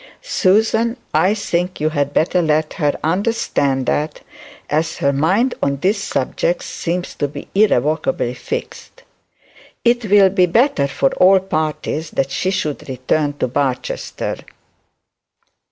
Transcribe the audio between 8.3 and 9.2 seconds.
fixed,